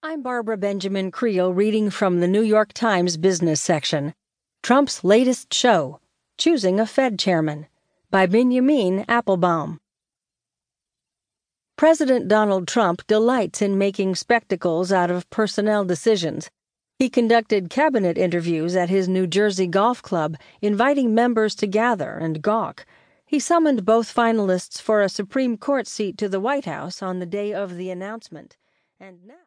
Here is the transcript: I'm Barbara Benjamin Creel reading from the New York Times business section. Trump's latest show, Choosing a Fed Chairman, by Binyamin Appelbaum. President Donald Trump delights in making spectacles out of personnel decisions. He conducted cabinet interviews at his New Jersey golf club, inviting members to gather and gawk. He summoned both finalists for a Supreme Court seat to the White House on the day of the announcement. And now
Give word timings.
I'm 0.00 0.22
Barbara 0.22 0.56
Benjamin 0.56 1.10
Creel 1.10 1.52
reading 1.52 1.90
from 1.90 2.20
the 2.20 2.28
New 2.28 2.42
York 2.42 2.72
Times 2.72 3.16
business 3.16 3.60
section. 3.60 4.14
Trump's 4.62 5.02
latest 5.02 5.52
show, 5.52 5.98
Choosing 6.36 6.78
a 6.78 6.86
Fed 6.86 7.18
Chairman, 7.18 7.66
by 8.08 8.28
Binyamin 8.28 9.04
Appelbaum. 9.06 9.78
President 11.76 12.28
Donald 12.28 12.68
Trump 12.68 13.04
delights 13.08 13.60
in 13.60 13.76
making 13.76 14.14
spectacles 14.14 14.92
out 14.92 15.10
of 15.10 15.28
personnel 15.30 15.84
decisions. 15.84 16.48
He 17.00 17.10
conducted 17.10 17.68
cabinet 17.68 18.16
interviews 18.16 18.76
at 18.76 18.90
his 18.90 19.08
New 19.08 19.26
Jersey 19.26 19.66
golf 19.66 20.00
club, 20.00 20.36
inviting 20.62 21.12
members 21.12 21.56
to 21.56 21.66
gather 21.66 22.12
and 22.12 22.40
gawk. 22.40 22.86
He 23.26 23.40
summoned 23.40 23.84
both 23.84 24.14
finalists 24.14 24.80
for 24.80 25.00
a 25.02 25.08
Supreme 25.08 25.56
Court 25.56 25.88
seat 25.88 26.16
to 26.18 26.28
the 26.28 26.38
White 26.38 26.66
House 26.66 27.02
on 27.02 27.18
the 27.18 27.26
day 27.26 27.52
of 27.52 27.76
the 27.76 27.90
announcement. 27.90 28.56
And 29.00 29.26
now 29.26 29.34